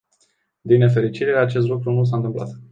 [0.61, 2.61] Din nefericire, acest lucru nu s-a întâmplat.